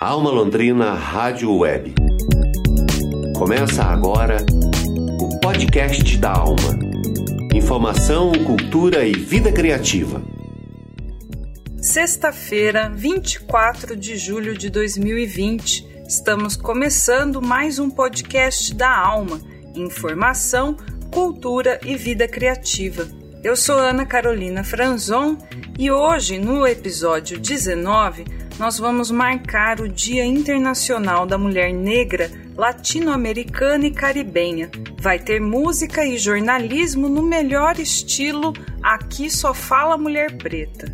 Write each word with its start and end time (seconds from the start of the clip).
Alma 0.00 0.28
Londrina 0.30 0.92
Rádio 0.92 1.56
Web. 1.56 1.94
Começa 3.38 3.84
agora 3.84 4.38
o 5.20 5.38
podcast 5.38 6.18
da 6.18 6.32
Alma. 6.32 6.78
Informação, 7.54 8.32
cultura 8.44 9.06
e 9.06 9.12
vida 9.12 9.52
criativa. 9.52 10.20
Sexta-feira, 11.80 12.90
24 12.90 13.96
de 13.96 14.16
julho 14.16 14.58
de 14.58 14.68
2020. 14.68 16.04
Estamos 16.08 16.56
começando 16.56 17.40
mais 17.40 17.78
um 17.78 17.88
podcast 17.88 18.74
da 18.74 18.94
Alma. 18.94 19.40
Informação, 19.76 20.76
cultura 21.12 21.80
e 21.84 21.96
vida 21.96 22.26
criativa. 22.26 23.06
Eu 23.44 23.54
sou 23.54 23.78
Ana 23.78 24.04
Carolina 24.04 24.64
Franzon 24.64 25.38
e 25.78 25.90
hoje, 25.90 26.38
no 26.38 26.66
episódio 26.66 27.38
19, 27.38 28.24
nós 28.58 28.78
vamos 28.78 29.10
marcar 29.10 29.80
o 29.80 29.88
Dia 29.88 30.24
Internacional 30.24 31.26
da 31.26 31.36
Mulher 31.36 31.72
Negra, 31.72 32.30
Latino-Americana 32.56 33.86
e 33.86 33.90
Caribenha. 33.90 34.70
Vai 35.00 35.18
ter 35.18 35.40
música 35.40 36.04
e 36.04 36.16
jornalismo 36.16 37.08
no 37.08 37.22
melhor 37.22 37.78
estilo 37.80 38.52
Aqui 38.82 39.28
Só 39.28 39.52
Fala 39.52 39.98
Mulher 39.98 40.36
Preta. 40.36 40.86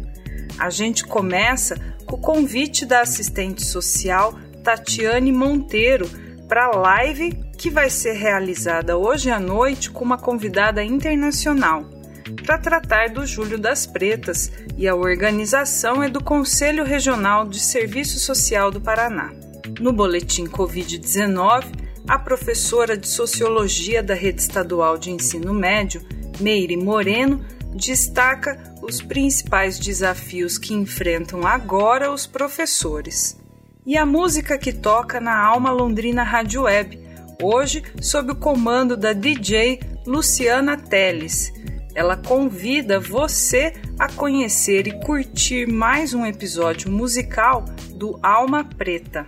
A 0.58 0.70
gente 0.70 1.04
começa 1.04 1.78
com 2.06 2.16
o 2.16 2.20
convite 2.20 2.86
da 2.86 3.00
assistente 3.00 3.64
social 3.64 4.34
Tatiane 4.64 5.32
Monteiro 5.32 6.08
para 6.48 6.66
a 6.66 6.76
live 6.76 7.38
que 7.56 7.70
vai 7.70 7.90
ser 7.90 8.12
realizada 8.12 8.96
hoje 8.96 9.30
à 9.30 9.38
noite 9.38 9.90
com 9.90 10.04
uma 10.04 10.18
convidada 10.18 10.82
internacional 10.82 11.99
para 12.44 12.58
tratar 12.58 13.10
do 13.10 13.26
Julho 13.26 13.58
das 13.58 13.86
Pretas 13.86 14.52
e 14.76 14.86
a 14.88 14.94
organização 14.94 16.02
é 16.02 16.08
do 16.08 16.22
Conselho 16.22 16.84
Regional 16.84 17.46
de 17.46 17.58
Serviço 17.58 18.18
Social 18.18 18.70
do 18.70 18.80
Paraná. 18.80 19.32
No 19.80 19.92
boletim 19.92 20.46
Covid-19, 20.46 21.64
a 22.08 22.18
professora 22.18 22.96
de 22.96 23.08
Sociologia 23.08 24.02
da 24.02 24.14
Rede 24.14 24.42
Estadual 24.42 24.98
de 24.98 25.10
Ensino 25.10 25.52
Médio, 25.52 26.02
Meire 26.40 26.76
Moreno, 26.76 27.44
destaca 27.74 28.74
os 28.82 29.00
principais 29.00 29.78
desafios 29.78 30.58
que 30.58 30.74
enfrentam 30.74 31.46
agora 31.46 32.12
os 32.12 32.26
professores. 32.26 33.38
E 33.86 33.96
a 33.96 34.04
música 34.04 34.58
que 34.58 34.72
toca 34.72 35.20
na 35.20 35.36
Alma 35.38 35.70
Londrina 35.70 36.22
Rádio 36.22 36.62
Web, 36.62 37.00
hoje 37.42 37.82
sob 38.00 38.32
o 38.32 38.36
comando 38.36 38.96
da 38.96 39.12
DJ 39.12 39.80
Luciana 40.06 40.76
Teles 40.76 41.52
ela 42.00 42.16
convida 42.16 42.98
você 42.98 43.74
a 43.98 44.10
conhecer 44.10 44.86
e 44.86 45.04
curtir 45.04 45.66
mais 45.66 46.14
um 46.14 46.24
episódio 46.24 46.90
musical 46.90 47.62
do 47.90 48.18
Alma 48.22 48.64
Preta. 48.64 49.26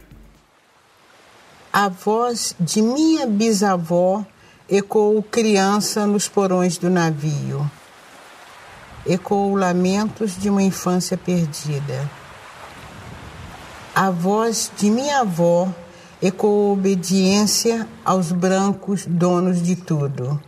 A 1.71 1.91
voz 1.91 2.57
de 2.59 2.81
minha 2.81 3.27
bisavó 3.27 4.25
ecoou 4.67 5.23
criança 5.23 6.07
nos 6.07 6.29
porões 6.29 6.79
do 6.79 6.89
navio. 6.89 7.71
Ecoou 9.07 9.55
lamentos 9.55 10.39
de 10.39 10.49
uma 10.49 10.63
infância 10.63 11.19
perdida. 11.19 12.11
A 13.95 14.11
voz 14.11 14.73
de 14.79 14.91
minha 14.91 15.21
avó 15.21 15.69
ecoou 16.23 16.73
obediência 16.73 17.87
aos 18.03 18.33
brancos 18.33 19.05
donos 19.05 19.61
de 19.61 19.77
tudo. 19.77 20.41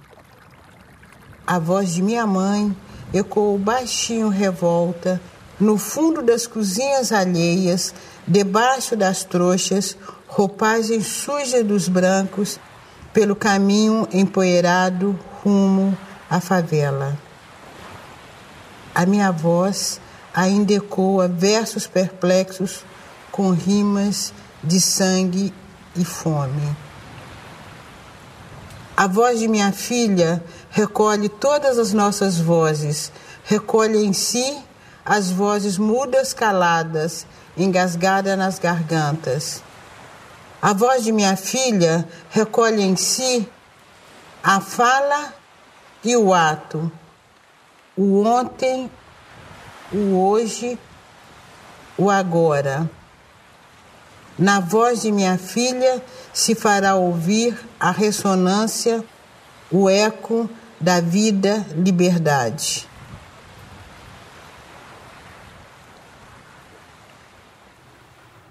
A 1.47 1.59
voz 1.59 1.92
de 1.92 2.03
minha 2.03 2.27
mãe 2.27 2.75
ecoou 3.12 3.59
baixinho 3.59 4.28
revolta 4.28 5.20
no 5.61 5.77
fundo 5.77 6.23
das 6.23 6.47
cozinhas 6.47 7.12
alheias, 7.12 7.95
debaixo 8.27 8.97
das 8.97 9.25
trouxas, 9.25 9.97
roupagens 10.27 11.06
sujas 11.06 11.65
dos 11.65 11.89
brancos, 11.89 12.59
pelo 13.12 13.37
caminho 13.37 14.09
empoeirado 14.12 15.19
rumo 15.43 15.97
à 16.28 16.41
favela. 16.41 17.16
A 18.94 19.06
minha 19.06 19.31
voz 19.31 20.00
ainda 20.34 20.72
ecoa 20.72 21.28
versos 21.28 21.87
perplexos 21.87 22.84
com 23.31 23.50
rimas 23.50 24.33
de 24.62 24.81
sangue 24.81 25.53
e 25.94 26.04
fome. 26.04 26.84
A 29.04 29.06
voz 29.06 29.38
de 29.38 29.48
minha 29.48 29.70
filha 29.70 30.42
recolhe 30.70 31.28
todas 31.28 31.78
as 31.78 31.92
nossas 31.92 32.38
vozes, 32.38 33.12
recolhe 33.44 34.03
em 34.03 34.15
si 34.15 34.65
as 35.04 35.31
vozes 35.31 35.76
mudas 35.76 36.32
caladas, 36.32 37.26
engasgadas 37.54 38.38
nas 38.38 38.59
gargantas. 38.59 39.62
A 40.62 40.72
voz 40.72 41.04
de 41.04 41.12
minha 41.12 41.37
filha 41.37 42.09
recolhe 42.31 42.81
em 42.81 42.97
si 42.97 43.47
a 44.42 44.59
fala 44.59 45.34
e 46.03 46.16
o 46.16 46.32
ato, 46.32 46.91
o 47.94 48.25
ontem, 48.25 48.91
o 49.92 50.16
hoje, 50.19 50.78
o 51.98 52.09
agora. 52.09 52.88
Na 54.39 54.59
voz 54.59 55.03
de 55.03 55.12
minha 55.12 55.39
filha 55.39 56.03
se 56.33 56.55
fará 56.56 56.97
ouvir 56.97 57.56
a 57.78 57.93
ressonância, 57.93 59.05
o 59.71 59.89
eco 59.89 60.50
da 60.81 61.00
vida, 61.00 61.65
liberdade. 61.77 62.89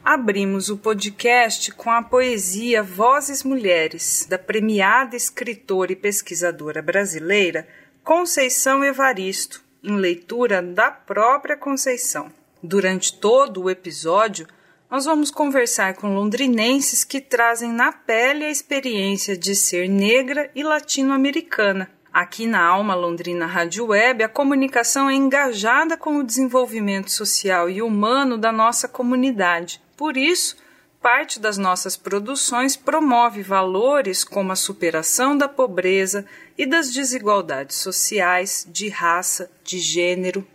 Abrimos 0.06 0.70
o 0.70 0.78
podcast 0.78 1.72
com 1.74 1.92
a 1.92 2.02
poesia 2.02 2.82
Vozes 2.82 3.44
Mulheres, 3.44 4.26
da 4.30 4.38
premiada 4.38 5.16
escritora 5.16 5.92
e 5.92 5.96
pesquisadora 5.96 6.82
brasileira 6.82 7.68
Conceição 8.04 8.84
Evaristo, 8.84 9.62
em 9.84 9.98
leitura 9.98 10.62
da 10.62 10.92
própria 10.92 11.58
Conceição. 11.58 12.32
Durante 12.62 13.14
todo 13.20 13.64
o 13.64 13.70
episódio, 13.70 14.48
nós 14.94 15.06
vamos 15.06 15.32
conversar 15.32 15.96
com 15.96 16.14
londrinenses 16.14 17.04
que 17.04 17.20
trazem 17.20 17.74
na 17.74 17.92
pele 17.92 18.46
a 18.46 18.52
experiência 18.52 19.36
de 19.36 19.56
ser 19.56 19.90
negra 19.90 20.52
e 20.54 20.62
latino-americana 20.62 21.90
Aqui 22.14 22.46
na 22.46 22.64
Alma 22.64 22.94
Londrina 22.94 23.48
Rádio 23.48 23.88
Web, 23.88 24.24
a 24.24 24.30
comunicação 24.30 25.10
é 25.10 25.16
engajada 25.16 25.98
com 25.98 26.18
o 26.18 26.24
desenvolvimento 26.24 27.10
social 27.10 27.68
e 27.68 27.82
humano 27.82 28.38
da 28.38 28.52
nossa 28.52 28.88
comunidade. 28.88 29.82
Por 29.98 30.16
isso, 30.16 30.58
parte 31.02 31.40
das 31.40 31.58
nossas 31.58 31.98
produções 31.98 32.76
promove 32.76 33.42
valores 33.42 34.24
como 34.24 34.52
a 34.52 34.56
superação 34.56 35.36
da 35.36 35.50
pobreza 35.50 36.24
e 36.56 36.68
das 36.68 36.92
desigualdades 36.92 37.78
sociais, 37.78 38.64
de 38.72 38.90
raça, 38.90 39.50
de 39.64 39.80
gênero. 39.80 40.46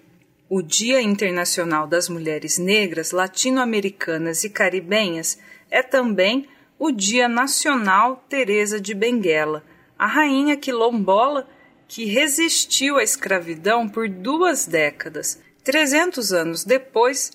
O 0.51 0.63
Dia 0.63 1.03
Internacional 1.03 1.87
das 1.87 2.09
Mulheres 2.09 2.57
Negras, 2.57 3.11
Latino-Americanas 3.11 4.45
e 4.45 4.49
Caribenhas 4.49 5.39
é 5.71 5.83
também 5.83 6.49
o 6.79 6.91
Dia 6.91 7.29
Nacional 7.29 8.25
Teresa 8.31 8.81
de 8.81 8.95
Benguela 8.95 9.63
a 9.99 10.07
rainha 10.07 10.57
quilombola 10.57 11.47
que 11.87 12.05
resistiu 12.05 12.97
à 12.97 13.03
escravidão 13.03 13.89
por 13.89 14.09
duas 14.09 14.67
décadas. 14.67 15.39
Trezentos 15.65 16.33
anos 16.33 16.65
depois, 16.65 17.33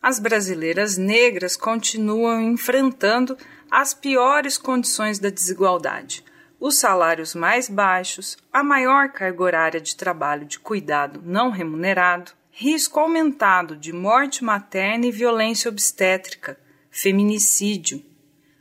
as 0.00 0.18
brasileiras 0.18 0.96
negras 0.96 1.56
continuam 1.56 2.40
enfrentando 2.40 3.36
as 3.70 3.92
piores 3.92 4.56
condições 4.56 5.18
da 5.18 5.28
desigualdade. 5.28 6.24
Os 6.60 6.76
salários 6.76 7.34
mais 7.34 7.68
baixos, 7.68 8.38
a 8.50 8.62
maior 8.62 9.10
carga 9.10 9.42
horária 9.42 9.80
de 9.80 9.96
trabalho 9.96 10.46
de 10.46 10.58
cuidado 10.58 11.20
não 11.22 11.50
remunerado, 11.50 12.32
risco 12.56 13.00
aumentado 13.00 13.74
de 13.76 13.92
morte 13.92 14.44
materna 14.44 15.06
e 15.06 15.10
violência 15.10 15.68
obstétrica, 15.68 16.56
feminicídio, 16.88 18.00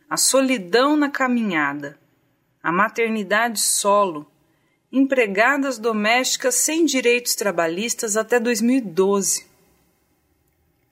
a 0.10 0.18
solidão 0.18 0.98
na 0.98 1.12
caminhada, 1.12 2.00
a 2.62 2.72
maternidade 2.72 3.60
solo, 3.62 4.26
empregadas 4.92 5.78
domésticas 5.78 6.56
sem 6.56 6.86
direitos 6.86 7.36
trabalhistas 7.36 8.18
até 8.18 8.40
2012. 8.40 9.46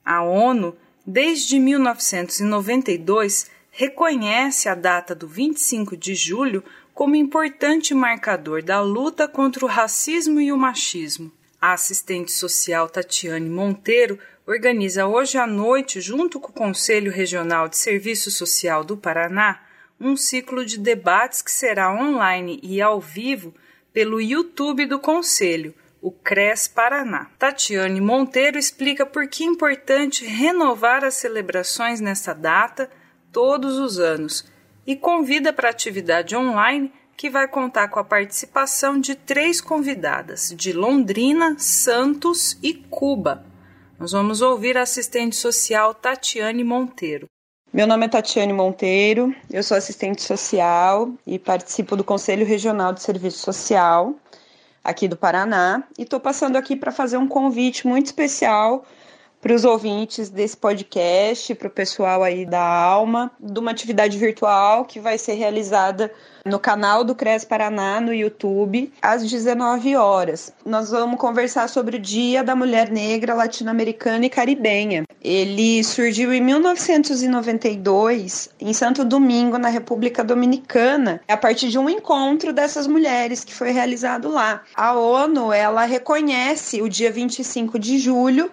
A 0.06 0.22
ONU, 0.22 0.78
desde 1.04 1.58
1992, 1.58 3.50
reconhece 3.72 4.70
a 4.70 4.76
data 4.76 5.16
do 5.16 5.28
25 5.28 5.98
de 5.98 6.14
julho 6.14 6.64
como 6.94 7.16
importante 7.16 7.96
marcador 7.96 8.62
da 8.62 8.80
luta 8.80 9.28
contra 9.28 9.66
o 9.66 9.68
racismo 9.68 10.40
e 10.40 10.52
o 10.52 10.58
machismo. 10.58 11.32
A 11.62 11.74
assistente 11.74 12.32
social 12.32 12.90
Tatiane 12.90 13.48
Monteiro 13.48 14.18
organiza 14.48 15.06
hoje 15.06 15.38
à 15.38 15.46
noite, 15.46 16.02
junto 16.02 16.40
com 16.40 16.50
o 16.50 16.54
Conselho 16.54 17.12
Regional 17.12 17.68
de 17.68 17.78
Serviço 17.78 18.32
Social 18.32 18.84
do 18.84 18.98
Paraná, 18.98 19.62
um 20.00 20.18
ciclo 20.18 20.66
de 20.66 20.80
debates 20.80 21.44
que 21.44 21.52
será 21.52 21.94
online 21.94 22.60
e 22.64 22.82
ao 22.82 23.00
vivo 23.00 23.54
pelo 23.94 24.20
YouTube 24.20 24.88
do 24.88 24.98
Conselho, 24.98 25.76
o 26.02 26.10
CRES 26.10 26.68
Paraná. 26.68 27.30
Tatiane 27.38 28.02
Monteiro 28.02 28.58
explica 28.58 29.06
por 29.06 29.28
que 29.28 29.44
é 29.44 29.48
importante 29.48 30.26
renovar 30.26 31.04
as 31.04 31.14
celebrações 31.14 32.02
nessa 32.02 32.34
data 32.34 32.90
todos 33.32 33.78
os 33.78 34.00
anos 34.00 34.50
e 34.88 34.96
convida 34.96 35.54
para 35.54 35.70
atividade 35.70 36.36
online 36.36 36.92
que 37.22 37.30
vai 37.30 37.48
contar 37.48 37.88
com 37.90 38.00
a 38.00 38.04
participação 38.04 39.00
de 39.00 39.14
três 39.14 39.62
convidadas 39.62 40.52
de 40.58 40.74
Londrina, 40.74 41.56
Santos 41.60 42.58
e 42.64 42.74
Cuba. 42.74 43.46
Nós 44.00 44.12
vamos 44.12 44.42
ouvir 44.42 44.76
a 44.76 44.82
assistente 44.82 45.36
social 45.36 45.94
Tatiane 45.94 46.64
Monteiro. 46.64 47.28
Meu 47.72 47.86
nome 47.86 48.08
é 48.08 48.10
Tatiane 48.10 48.52
Monteiro, 48.52 49.36
eu 49.52 49.62
sou 49.62 49.78
assistente 49.78 50.24
social 50.24 51.14
e 51.28 51.38
participo 51.38 51.96
do 51.96 52.04
Conselho 52.04 52.44
Regional 52.44 52.92
de 52.92 53.04
Serviço 53.04 53.38
Social 53.38 54.16
aqui 54.84 55.08
do 55.08 55.16
Paraná 55.16 55.84
e 56.00 56.02
estou 56.02 56.20
passando 56.20 56.56
aqui 56.56 56.76
para 56.76 56.92
fazer 56.92 57.18
um 57.18 57.28
convite 57.28 57.86
muito 57.86 58.08
especial 58.08 58.84
para 59.42 59.56
os 59.56 59.66
ouvintes 59.66 60.30
desse 60.30 60.56
podcast, 60.56 61.56
para 61.56 61.68
o 61.68 61.72
pessoal 61.72 62.24
aí 62.24 62.46
da 62.46 62.62
Alma, 62.62 63.32
de 63.40 63.60
uma 63.60 63.72
atividade 63.72 64.16
virtual 64.18 64.86
que 64.86 65.00
vai 65.00 65.18
ser 65.18 65.34
realizada 65.34 66.12
no 66.46 66.60
canal 66.60 67.04
do 67.04 67.16
CRES 67.16 67.44
Paraná 67.44 68.00
no 68.00 68.14
YouTube, 68.14 68.94
às 69.02 69.28
19 69.28 69.96
horas. 69.96 70.54
Nós 70.66 70.92
vamos 70.92 71.20
conversar 71.20 71.68
sobre 71.70 71.98
o 71.98 72.00
Dia 72.00 72.44
da 72.44 72.56
Mulher 72.56 72.92
Negra 72.92 73.34
Latino-Americana 73.34 74.26
e 74.26 74.30
Caribenha. 74.30 75.04
Ele 75.24 75.84
surgiu 75.84 76.34
em 76.34 76.42
1992 76.42 78.50
em 78.60 78.74
Santo 78.74 79.06
Domingo, 79.06 79.58
na 79.58 79.70
República 79.70 80.24
Dominicana, 80.24 81.22
a 81.28 81.38
partir 81.38 81.70
de 81.70 81.78
um 81.78 81.88
encontro 81.90 82.54
dessas 82.54 82.88
mulheres 82.88 83.44
que 83.44 83.54
foi 83.54 83.72
realizado 83.72 84.30
lá. 84.30 84.64
A 84.76 84.94
ONU, 84.94 85.54
ela 85.54 85.86
reconhece 85.86 86.82
o 86.82 86.90
dia 86.90 87.12
25 87.12 87.78
de 87.78 88.00
julho 88.00 88.52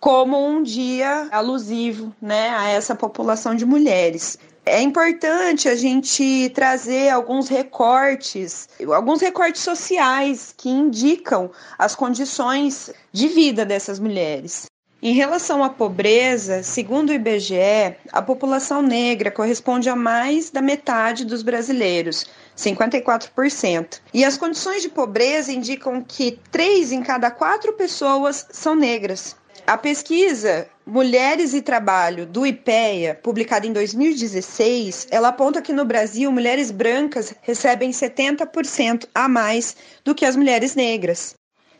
como 0.00 0.42
um 0.44 0.62
dia 0.62 1.28
alusivo 1.30 2.12
né, 2.20 2.48
a 2.48 2.68
essa 2.70 2.94
população 2.94 3.54
de 3.54 3.66
mulheres. 3.66 4.38
É 4.64 4.80
importante 4.80 5.68
a 5.68 5.74
gente 5.74 6.50
trazer 6.54 7.10
alguns 7.10 7.48
recortes, 7.48 8.68
alguns 8.94 9.20
recortes 9.20 9.62
sociais 9.62 10.54
que 10.56 10.68
indicam 10.68 11.50
as 11.78 11.94
condições 11.94 12.90
de 13.12 13.28
vida 13.28 13.64
dessas 13.64 13.98
mulheres. 13.98 14.66
Em 15.02 15.14
relação 15.14 15.64
à 15.64 15.70
pobreza, 15.70 16.62
segundo 16.62 17.08
o 17.08 17.14
IBGE, 17.14 17.96
a 18.12 18.20
população 18.20 18.82
negra 18.82 19.30
corresponde 19.30 19.88
a 19.88 19.96
mais 19.96 20.50
da 20.50 20.60
metade 20.60 21.24
dos 21.24 21.42
brasileiros, 21.42 22.26
54%. 22.54 24.00
E 24.12 24.26
as 24.26 24.36
condições 24.36 24.82
de 24.82 24.90
pobreza 24.90 25.52
indicam 25.52 26.04
que 26.06 26.38
três 26.52 26.92
em 26.92 27.02
cada 27.02 27.30
quatro 27.30 27.72
pessoas 27.72 28.46
são 28.50 28.76
negras. 28.76 29.39
A 29.70 29.78
pesquisa 29.78 30.66
Mulheres 30.84 31.54
e 31.54 31.62
Trabalho 31.62 32.26
do 32.26 32.44
IPEA, 32.44 33.14
publicada 33.22 33.68
em 33.68 33.72
2016, 33.72 35.06
ela 35.12 35.28
aponta 35.28 35.62
que 35.62 35.72
no 35.72 35.84
Brasil 35.84 36.32
mulheres 36.32 36.72
brancas 36.72 37.32
recebem 37.40 37.92
70% 37.92 39.06
a 39.14 39.28
mais 39.28 39.76
do 40.04 40.12
que 40.12 40.24
as 40.24 40.34
mulheres 40.34 40.74
negras. 40.74 41.36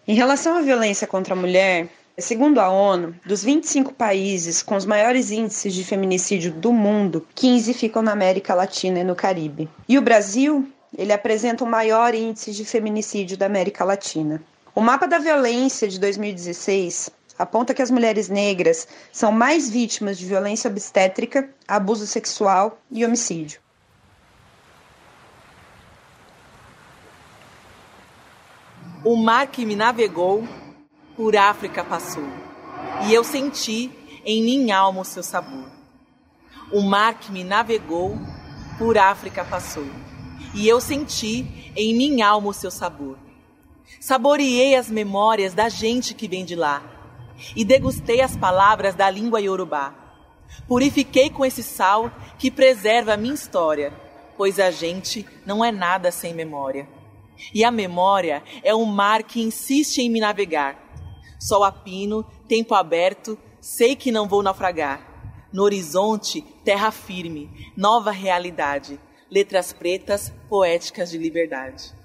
Em 0.07 0.15
relação 0.15 0.57
à 0.57 0.61
violência 0.61 1.05
contra 1.05 1.35
a 1.35 1.37
mulher, 1.37 1.89
segundo 2.17 2.61
a 2.61 2.71
ONU, 2.71 3.13
dos 3.27 3.43
25 3.43 3.93
países 3.93 4.63
com 4.63 4.77
os 4.77 4.87
maiores 4.87 5.33
índices 5.33 5.75
de 5.75 5.83
feminicídio 5.83 6.53
do 6.53 6.73
mundo, 6.73 7.27
15 7.35 7.75
ficam 7.75 8.03
na 8.03 8.13
América 8.13 8.55
Latina 8.55 9.01
e 9.01 9.05
no 9.05 9.17
Caribe. 9.17 9.69
E 9.89 9.99
o 9.99 10.03
Brasil, 10.03 10.65
ele 10.97 11.13
apresenta 11.13 11.65
o 11.65 11.67
maior 11.69 12.15
índice 12.15 12.53
de 12.53 12.65
feminicídio 12.65 13.37
da 13.37 13.47
América 13.47 13.85
Latina. 13.85 14.41
O 14.77 14.81
mapa 14.81 15.09
da 15.09 15.19
violência 15.19 15.89
de 15.89 15.99
2016 15.99 17.19
aponta 17.41 17.73
que 17.73 17.81
as 17.81 17.91
mulheres 17.91 18.29
negras 18.29 18.87
são 19.11 19.33
mais 19.33 19.71
vítimas 19.71 20.19
de 20.19 20.27
violência 20.27 20.71
obstétrica, 20.71 21.49
abuso 21.67 22.07
sexual 22.07 22.79
e 22.91 23.03
homicídio. 23.03 23.63
O 29.03 29.17
mar 29.17 29.47
que 29.47 29.65
me 29.65 29.75
navegou, 29.75 30.47
por 31.17 31.35
África 31.35 31.83
passou, 31.83 32.29
e 33.07 33.15
eu 33.15 33.25
senti 33.25 33.91
em 34.23 34.43
minha 34.43 34.77
alma 34.77 35.01
o 35.01 35.05
seu 35.05 35.23
sabor. 35.23 35.71
O 36.71 36.83
mar 36.83 37.15
que 37.15 37.33
me 37.33 37.43
navegou, 37.43 38.19
por 38.77 38.99
África 38.99 39.47
passou, 39.47 39.87
e 40.55 40.69
eu 40.69 40.79
senti 40.79 41.73
em 41.75 41.95
minha 41.97 42.29
alma 42.29 42.49
o 42.49 42.53
seu 42.53 42.71
sabor. 42.71 43.17
Saboreei 43.99 44.75
as 44.75 44.91
memórias 44.91 45.55
da 45.55 45.71
gente 45.71 46.13
que 46.13 46.29
vem 46.29 46.45
de 46.45 46.55
lá 46.55 47.00
e 47.55 47.65
degustei 47.65 48.21
as 48.21 48.37
palavras 48.37 48.95
da 48.95 49.11
língua 49.11 49.41
iorubá. 49.41 49.95
Purifiquei 50.67 51.31
com 51.31 51.45
esse 51.45 51.63
sal 51.63 52.11
que 52.39 52.51
preserva 52.51 53.15
a 53.15 53.17
minha 53.17 53.35
história, 53.35 53.93
pois 54.37 54.59
a 54.59 54.71
gente 54.71 55.27
não 55.45 55.65
é 55.65 55.71
nada 55.71 56.11
sem 56.11 56.35
memória. 56.35 56.89
E 57.55 57.65
a 57.65 57.71
memória 57.71 58.43
é 58.63 58.75
um 58.75 58.85
mar 58.85 59.23
que 59.23 59.41
insiste 59.41 59.99
em 59.99 60.11
me 60.11 60.21
navegar. 60.21 60.77
Sol 61.39 61.65
a 61.65 61.73
pino, 61.73 62.25
tempo 62.47 62.75
aberto, 62.75 63.39
sei 63.61 63.97
que 63.97 64.13
não 64.13 64.29
vou 64.29 64.43
naufragar. 64.43 65.07
No 65.53 65.63
horizonte, 65.63 66.43
terra 66.65 66.91
firme, 66.91 67.51
nova 67.77 68.11
realidade, 68.11 69.01
letras 69.31 69.73
pretas, 69.73 70.33
poéticas 70.49 71.11
de 71.11 71.19
liberdade. 71.19 72.00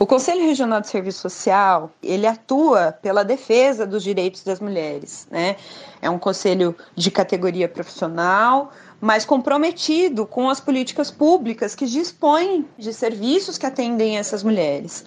O 0.00 0.06
Conselho 0.06 0.42
Regional 0.42 0.80
de 0.80 0.86
Serviço 0.86 1.20
Social, 1.22 1.90
ele 2.00 2.24
atua 2.24 2.92
pela 3.02 3.24
defesa 3.24 3.84
dos 3.84 4.04
direitos 4.04 4.44
das 4.44 4.60
mulheres, 4.60 5.26
né? 5.28 5.56
É 6.00 6.08
um 6.08 6.20
conselho 6.20 6.76
de 6.94 7.10
categoria 7.10 7.68
profissional, 7.68 8.70
mas 9.00 9.24
comprometido 9.24 10.24
com 10.24 10.48
as 10.48 10.60
políticas 10.60 11.10
públicas 11.10 11.74
que 11.74 11.84
dispõem 11.84 12.64
de 12.78 12.92
serviços 12.92 13.58
que 13.58 13.66
atendem 13.66 14.18
essas 14.18 14.44
mulheres. 14.44 15.04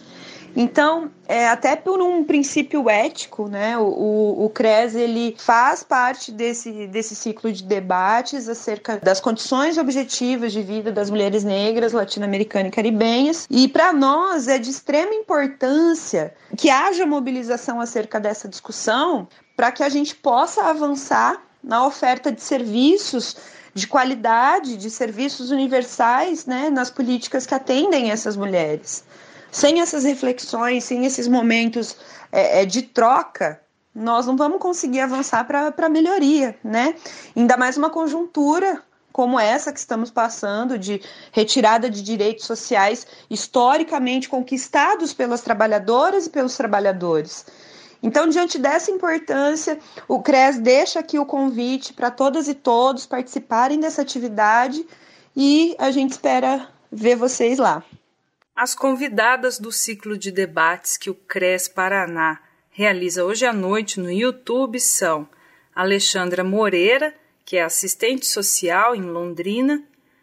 Então, 0.55 1.09
é, 1.27 1.47
até 1.47 1.75
por 1.75 2.01
um 2.01 2.23
princípio 2.23 2.89
ético, 2.89 3.47
né, 3.47 3.77
o, 3.77 4.45
o, 4.45 4.49
CRES 4.49 4.95
ele 4.95 5.35
faz 5.39 5.81
parte 5.83 6.31
desse, 6.31 6.87
desse 6.87 7.15
ciclo 7.15 7.51
de 7.51 7.63
debates 7.63 8.49
acerca 8.49 8.97
das 8.97 9.21
condições 9.21 9.77
objetivas 9.77 10.51
de 10.51 10.61
vida 10.61 10.91
das 10.91 11.09
mulheres 11.09 11.43
negras, 11.43 11.93
latino-americanas 11.93 12.67
e 12.69 12.75
caribenhas. 12.75 13.47
E 13.49 13.67
para 13.67 13.93
nós 13.93 14.47
é 14.47 14.57
de 14.57 14.69
extrema 14.69 15.13
importância 15.13 16.33
que 16.57 16.69
haja 16.69 17.05
mobilização 17.05 17.79
acerca 17.79 18.19
dessa 18.19 18.47
discussão 18.47 19.27
para 19.55 19.71
que 19.71 19.83
a 19.83 19.89
gente 19.89 20.15
possa 20.15 20.63
avançar 20.63 21.41
na 21.63 21.85
oferta 21.85 22.31
de 22.31 22.41
serviços 22.41 23.37
de 23.73 23.87
qualidade, 23.87 24.75
de 24.75 24.89
serviços 24.89 25.49
universais, 25.49 26.45
né, 26.45 26.69
nas 26.69 26.89
políticas 26.89 27.45
que 27.45 27.55
atendem 27.55 28.11
essas 28.11 28.35
mulheres. 28.35 29.03
Sem 29.51 29.81
essas 29.81 30.05
reflexões, 30.05 30.85
sem 30.85 31.05
esses 31.05 31.27
momentos 31.27 31.97
é, 32.31 32.61
é 32.61 32.65
de 32.65 32.81
troca, 32.83 33.61
nós 33.93 34.25
não 34.25 34.37
vamos 34.37 34.59
conseguir 34.59 35.01
avançar 35.01 35.45
para 35.45 35.89
melhoria, 35.89 36.57
né? 36.63 36.95
Ainda 37.35 37.57
mais 37.57 37.75
uma 37.75 37.89
conjuntura 37.89 38.81
como 39.11 39.37
essa 39.37 39.73
que 39.73 39.79
estamos 39.79 40.09
passando, 40.09 40.79
de 40.79 41.01
retirada 41.33 41.89
de 41.89 42.01
direitos 42.01 42.45
sociais 42.45 43.05
historicamente 43.29 44.29
conquistados 44.29 45.13
pelas 45.13 45.41
trabalhadoras 45.41 46.27
e 46.27 46.29
pelos 46.29 46.55
trabalhadores. 46.55 47.45
Então, 48.01 48.27
diante 48.27 48.57
dessa 48.57 48.89
importância, 48.89 49.77
o 50.07 50.21
CRES 50.21 50.59
deixa 50.59 50.99
aqui 50.99 51.19
o 51.19 51.25
convite 51.25 51.93
para 51.93 52.09
todas 52.09 52.47
e 52.47 52.53
todos 52.53 53.05
participarem 53.05 53.79
dessa 53.79 54.01
atividade 54.01 54.85
e 55.35 55.75
a 55.77 55.91
gente 55.91 56.11
espera 56.11 56.67
ver 56.91 57.15
vocês 57.15 57.59
lá. 57.59 57.83
As 58.61 58.75
convidadas 58.75 59.57
do 59.57 59.71
ciclo 59.71 60.15
de 60.15 60.29
debates 60.29 60.95
que 60.95 61.09
o 61.09 61.15
CRES 61.15 61.67
Paraná 61.67 62.39
realiza 62.69 63.25
hoje 63.25 63.43
à 63.43 63.51
noite 63.51 63.99
no 63.99 64.11
YouTube 64.11 64.79
são 64.79 65.27
Alexandra 65.73 66.43
Moreira, 66.43 67.11
que 67.43 67.57
é 67.57 67.63
assistente 67.63 68.27
social 68.27 68.95
em 68.95 69.01
Londrina, 69.01 69.81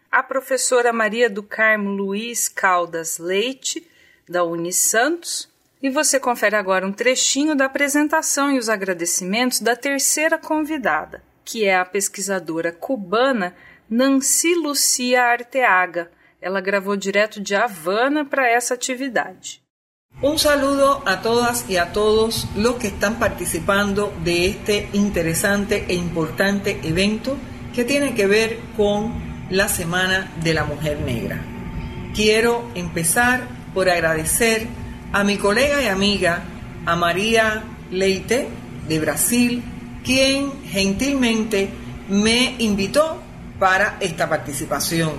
a 0.09 0.23
professora 0.23 0.93
Maria 0.93 1.29
do 1.29 1.43
Carmo 1.43 1.91
Luiz 1.91 2.47
Caldas 2.47 3.19
Leite, 3.19 3.85
da 4.29 4.45
Unisantos, 4.45 5.53
e 5.83 5.91
você 5.91 6.21
confere 6.21 6.55
agora 6.55 6.87
um 6.87 6.93
trechinho 6.93 7.57
da 7.57 7.65
apresentação 7.65 8.53
e 8.53 8.59
os 8.61 8.69
agradecimentos 8.69 9.59
da 9.59 9.75
terceira 9.75 10.39
convidada, 10.39 11.25
que 11.45 11.65
é 11.65 11.77
a 11.77 11.85
pesquisadora 11.85 12.71
cubana 12.71 13.57
Nancy 13.91 14.55
Lucia 14.55 15.25
Arteaga, 15.25 16.09
ela 16.41 16.61
gravou 16.61 16.97
direto 16.97 17.41
de 17.41 17.55
Havana 17.55 18.25
para 18.25 18.51
essa 18.51 18.75
actividade. 18.75 19.63
Un 20.23 20.37
saludo 20.39 21.03
a 21.07 21.19
todas 21.19 21.69
y 21.69 21.77
a 21.77 21.93
todos 21.93 22.47
los 22.57 22.77
que 22.77 22.89
están 22.89 23.19
participando 23.21 24.13
de 24.25 24.47
este 24.47 24.89
interesante 24.93 25.85
e 25.89 25.95
importante 25.95 26.81
evento 26.83 27.37
que 27.73 27.85
tiene 27.85 28.15
que 28.15 28.27
ver 28.27 28.59
con 28.77 29.47
la 29.51 29.69
Semana 29.69 30.33
de 30.43 30.55
la 30.55 30.65
Mujer 30.65 30.99
Negra. 31.01 31.41
Quiero 32.15 32.69
empezar 32.75 33.47
por 33.73 33.89
agradecer 33.89 34.67
a 35.13 35.23
mi 35.25 35.37
colega 35.37 35.83
y 35.83 35.87
amiga, 35.87 36.43
a 36.85 36.97
María 36.97 37.63
Leite, 37.91 38.49
de 38.89 38.99
Brasil, 38.99 39.63
quien 40.05 40.65
gentilmente 40.65 41.69
me 42.09 42.57
invitó 42.59 43.23
para 43.59 43.99
esta 44.01 44.29
participación, 44.29 45.13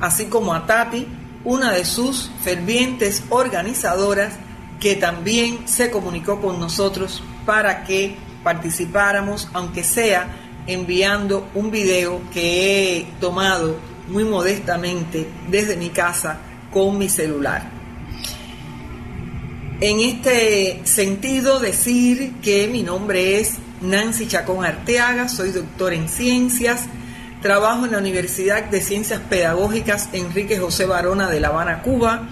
así 0.00 0.26
como 0.26 0.54
a 0.54 0.66
Tati, 0.66 1.06
una 1.44 1.72
de 1.72 1.84
sus 1.84 2.30
fervientes 2.42 3.22
organizadoras, 3.30 4.34
que 4.80 4.96
también 4.96 5.66
se 5.66 5.90
comunicó 5.90 6.40
con 6.40 6.60
nosotros 6.60 7.22
para 7.46 7.84
que 7.84 8.16
participáramos, 8.42 9.48
aunque 9.52 9.82
sea 9.82 10.28
enviando 10.66 11.48
un 11.54 11.70
video 11.70 12.20
que 12.32 12.98
he 12.98 13.06
tomado 13.20 13.76
muy 14.08 14.24
modestamente 14.24 15.28
desde 15.48 15.76
mi 15.76 15.90
casa 15.90 16.38
con 16.72 16.98
mi 16.98 17.08
celular. 17.08 17.70
En 19.80 20.00
este 20.00 20.80
sentido, 20.84 21.60
decir 21.60 22.34
que 22.42 22.66
mi 22.66 22.82
nombre 22.82 23.40
es 23.40 23.56
Nancy 23.82 24.26
Chacón 24.26 24.64
Arteaga, 24.64 25.28
soy 25.28 25.50
doctor 25.50 25.92
en 25.92 26.08
ciencias, 26.08 26.86
trabajo 27.40 27.84
en 27.84 27.92
la 27.92 27.98
Universidad 27.98 28.64
de 28.64 28.80
Ciencias 28.80 29.20
Pedagógicas 29.28 30.08
Enrique 30.12 30.58
José 30.58 30.86
Barona 30.86 31.28
de 31.28 31.40
La 31.40 31.48
Habana, 31.48 31.82
Cuba, 31.82 32.28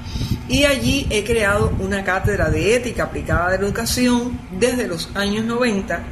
y 0.49 0.65
allí 0.65 1.07
he 1.11 1.25
creado 1.25 1.73
una 1.79 2.05
cátedra 2.05 2.51
de 2.51 2.77
ética 2.77 3.05
aplicada 3.05 3.51
de 3.51 3.59
la 3.59 3.65
educación 3.65 4.39
desde 4.59 4.87
los 4.87 5.11
años 5.15 5.45
90 5.45 6.03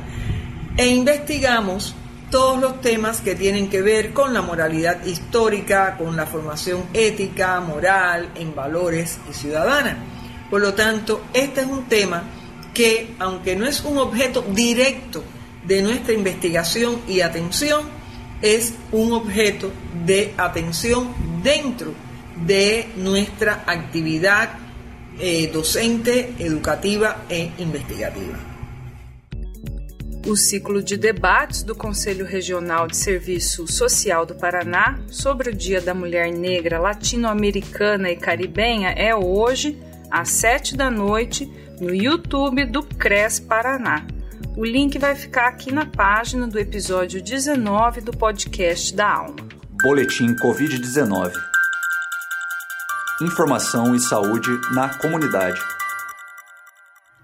e 0.76 0.86
investigamos 0.86 1.94
todos 2.30 2.58
los 2.58 2.80
temas 2.80 3.20
que 3.20 3.34
tienen 3.34 3.68
que 3.68 3.82
ver 3.82 4.14
con 4.14 4.32
la 4.32 4.40
moralidad 4.40 5.04
histórica, 5.04 5.98
con 5.98 6.16
la 6.16 6.24
formación 6.24 6.84
ética, 6.94 7.60
moral, 7.60 8.30
en 8.34 8.54
valores 8.54 9.18
y 9.30 9.34
ciudadana. 9.34 9.98
Por 10.48 10.62
lo 10.62 10.72
tanto, 10.72 11.22
este 11.34 11.60
es 11.60 11.66
un 11.66 11.84
tema 11.84 12.22
que, 12.72 13.14
aunque 13.18 13.54
no 13.54 13.66
es 13.66 13.82
un 13.84 13.98
objeto 13.98 14.42
directo 14.48 15.22
de 15.66 15.82
nuestra 15.82 16.14
investigación 16.14 17.02
y 17.06 17.20
atención, 17.20 17.82
es 18.42 18.74
un 18.90 19.12
objeto 19.12 19.70
de 20.04 20.34
atención 20.36 21.14
dentro 21.42 21.94
de 22.44 22.88
nuestra 22.96 23.62
actividad 23.66 24.58
eh, 25.18 25.48
docente, 25.52 26.34
educativa 26.38 27.24
e 27.30 27.50
investigativa. 27.58 28.52
O 30.26 30.36
ciclo 30.36 30.82
de 30.82 30.96
debates 30.96 31.62
do 31.62 31.74
Conselho 31.74 32.24
Regional 32.24 32.86
de 32.86 32.96
Serviço 32.96 33.66
Social 33.66 34.24
do 34.24 34.36
Paraná 34.36 35.00
sobre 35.08 35.50
o 35.50 35.54
Dia 35.54 35.80
da 35.80 35.94
Mulher 35.94 36.32
Negra 36.32 36.78
Latino-Americana 36.78 38.08
e 38.10 38.16
Caribenha 38.16 38.90
é 38.90 39.14
hoje, 39.14 39.76
às 40.10 40.28
sete 40.28 40.76
da 40.76 40.90
noite, 40.90 41.50
no 41.80 41.92
YouTube 41.92 42.64
do 42.66 42.84
CRES 42.84 43.40
Paraná. 43.40 44.06
O 44.56 44.64
link 44.64 44.98
vai 44.98 45.14
ficar 45.14 45.48
aqui 45.48 45.72
na 45.72 45.86
página 45.86 46.46
do 46.46 46.58
episódio 46.58 47.22
19 47.22 48.00
do 48.02 48.12
podcast 48.12 48.94
da 48.94 49.10
Alma. 49.10 49.36
Boletim 49.82 50.34
Covid-19 50.36 51.32
Informação 53.22 53.94
e 53.94 54.00
saúde 54.00 54.50
na 54.74 54.98
comunidade. 54.98 55.60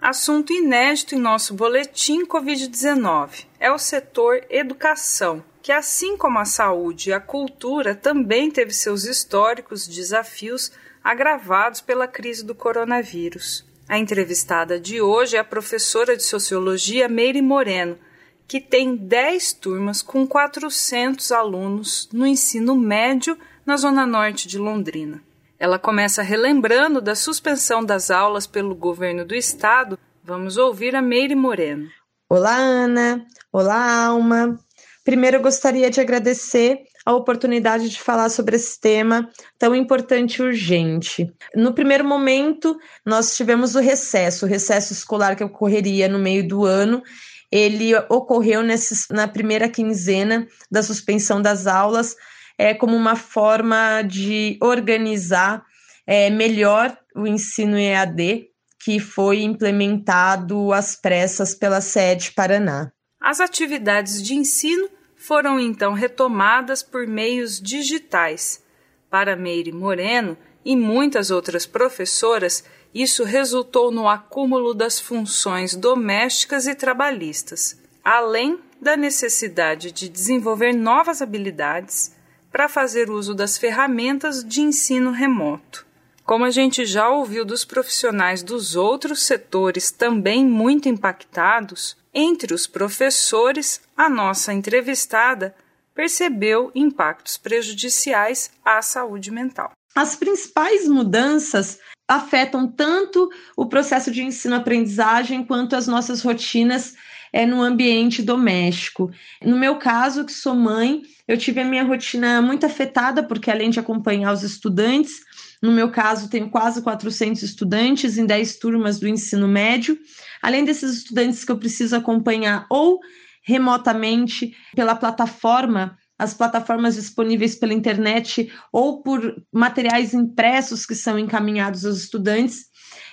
Assunto 0.01 0.53
inédito 0.53 1.15
em 1.15 1.19
nosso 1.19 1.53
boletim 1.53 2.25
Covid-19 2.25 3.45
é 3.61 3.71
o 3.71 3.79
setor 3.79 4.43
educação, 4.49 5.45
que, 5.61 5.71
assim 5.71 6.17
como 6.17 6.39
a 6.39 6.47
saúde 6.47 7.11
e 7.11 7.13
a 7.13 7.21
cultura, 7.21 7.95
também 7.95 8.51
teve 8.51 8.73
seus 8.73 9.05
históricos 9.05 9.87
desafios 9.87 10.73
agravados 11.05 11.83
pela 11.83 12.09
crise 12.09 12.43
do 12.45 12.55
coronavírus. 12.55 13.68
A 13.89 13.99
entrevistada 13.99 14.79
de 14.79 15.01
hoje 15.01 15.37
é 15.37 15.39
a 15.39 15.45
professora 15.45 16.15
de 16.15 16.23
sociologia 16.23 17.09
Meire 17.09 17.41
Moreno, 17.41 17.99
que 18.47 18.61
tem 18.61 18.95
10 18.95 19.55
turmas 19.55 20.03
com 20.03 20.27
400 20.27 21.33
alunos 21.33 22.07
no 22.13 22.27
ensino 22.27 22.77
médio 22.77 23.39
na 23.65 23.79
zona 23.79 24.07
norte 24.07 24.47
de 24.47 24.59
Londrina. 24.59 25.23
Ela 25.59 25.79
começa 25.79 26.21
relembrando 26.21 27.01
da 27.01 27.15
suspensão 27.15 27.83
das 27.83 28.11
aulas 28.11 28.47
pelo 28.47 28.75
governo 28.75 29.25
do 29.25 29.35
estado. 29.35 29.99
Vamos 30.23 30.59
ouvir 30.59 30.95
a 30.95 31.01
Meire 31.01 31.35
Moreno. 31.35 31.89
Olá, 32.29 32.57
Ana. 32.57 33.27
Olá, 33.51 34.05
Alma. 34.05 34.59
Primeiro, 35.03 35.41
gostaria 35.41 35.89
de 35.89 35.99
agradecer 35.99 36.83
a 37.09 37.15
oportunidade 37.15 37.89
de 37.89 37.99
falar 37.99 38.29
sobre 38.29 38.57
esse 38.57 38.79
tema 38.79 39.31
tão 39.59 39.75
importante 39.75 40.37
e 40.37 40.43
urgente. 40.43 41.33
No 41.55 41.73
primeiro 41.73 42.05
momento, 42.05 42.79
nós 43.03 43.35
tivemos 43.35 43.75
o 43.75 43.81
recesso, 43.81 44.45
o 44.45 44.49
recesso 44.49 44.93
escolar 44.93 45.35
que 45.35 45.43
ocorreria 45.43 46.07
no 46.07 46.19
meio 46.19 46.47
do 46.47 46.67
ano. 46.67 47.03
Ele 47.51 47.97
ocorreu 48.11 48.63
nesse, 48.63 49.11
na 49.11 49.27
primeira 49.27 49.71
quinzena 49.71 50.47
da 50.71 50.83
suspensão 50.83 51.41
das 51.41 51.67
aulas, 51.67 52.15
é, 52.59 52.75
como 52.75 52.95
uma 52.95 53.17
forma 53.17 54.03
de 54.03 54.59
organizar 54.61 55.65
é, 56.07 56.29
melhor 56.29 56.95
o 57.17 57.27
ensino 57.27 57.79
EAD, 57.79 58.49
que 58.85 59.01
foi 59.01 59.41
implementado 59.41 60.75
às 60.75 60.95
pressas 60.95 61.55
pela 61.55 61.81
sede 61.81 62.33
Paraná. 62.33 62.93
As 63.19 63.41
atividades 63.41 64.23
de 64.23 64.35
ensino 64.35 64.98
foram 65.29 65.61
então 65.61 65.93
retomadas 65.93 66.83
por 66.83 67.07
meios 67.07 67.61
digitais. 67.61 68.65
Para 69.11 69.37
Meire 69.37 69.71
Moreno 69.71 70.39
e 70.65 70.75
muitas 70.75 71.31
outras 71.31 71.67
professoras, 71.67 72.65
isso 72.95 73.25
resultou 73.25 73.91
no 73.91 74.09
acúmulo 74.09 74.73
das 74.73 74.99
funções 74.99 75.75
domésticas 75.75 76.67
e 76.67 76.75
trabalhistas, 76.75 77.79
além 78.03 78.59
da 78.81 78.97
necessidade 78.97 79.93
de 79.93 80.09
desenvolver 80.09 80.73
novas 80.73 81.21
habilidades 81.21 82.17
para 82.51 82.67
fazer 82.67 83.11
uso 83.11 83.35
das 83.35 83.59
ferramentas 83.59 84.43
de 84.43 84.63
ensino 84.63 85.11
remoto. 85.11 85.87
Como 86.29 86.45
a 86.45 86.51
gente 86.51 86.85
já 86.85 87.09
ouviu 87.09 87.43
dos 87.43 87.65
profissionais 87.65 88.43
dos 88.43 88.77
outros 88.77 89.23
setores 89.23 89.91
também 89.91 90.45
muito 90.45 90.87
impactados, 90.87 91.97
entre 92.13 92.53
os 92.53 92.67
professores, 92.67 93.81
a 93.97 94.11
nossa 94.11 94.53
entrevistada 94.53 95.55
percebeu 95.95 96.71
impactos 96.75 97.39
prejudiciais 97.39 98.51
à 98.63 98.83
saúde 98.83 99.31
mental. 99.31 99.73
As 99.95 100.17
principais 100.17 100.87
mudanças 100.87 101.79
afetam 102.07 102.71
tanto 102.71 103.31
o 103.57 103.65
processo 103.65 104.11
de 104.11 104.23
ensino-aprendizagem 104.23 105.43
quanto 105.43 105.75
as 105.77 105.87
nossas 105.87 106.21
rotinas 106.21 106.95
é, 107.33 107.47
no 107.47 107.63
ambiente 107.63 108.23
doméstico. 108.23 109.11
No 109.43 109.57
meu 109.57 109.77
caso, 109.77 110.25
que 110.25 110.33
sou 110.33 110.55
mãe, 110.55 111.03
eu 111.27 111.37
tive 111.37 111.61
a 111.61 111.65
minha 111.65 111.85
rotina 111.85 112.41
muito 112.41 112.65
afetada, 112.65 113.23
porque 113.23 113.51
além 113.51 113.71
de 113.71 113.81
acompanhar 113.81 114.33
os 114.33 114.43
estudantes, 114.43 115.21
no 115.63 115.73
meu 115.73 115.91
caso, 115.91 116.31
tenho 116.31 116.51
quase 116.51 116.83
400 116.83 117.43
estudantes 117.43 118.17
em 118.17 118.25
10 118.25 118.59
turmas 118.59 118.99
do 119.01 119.09
ensino 119.09 119.49
médio. 119.49 119.99
Além 120.41 120.65
desses 120.65 120.99
estudantes 120.99 121.45
que 121.45 121.51
eu 121.51 121.59
preciso 121.59 121.97
acompanhar 121.97 122.67
ou 122.71 123.01
remotamente 123.43 124.55
pela 124.75 124.95
plataforma, 124.95 125.97
as 126.19 126.35
plataformas 126.35 126.97
disponíveis 126.97 127.55
pela 127.55 127.73
internet 127.73 128.53
ou 128.73 129.03
por 129.03 129.41
materiais 129.53 130.13
impressos 130.15 130.85
que 130.85 130.95
são 130.95 131.19
encaminhados 131.19 131.85
aos 131.85 131.99
estudantes, 131.99 132.67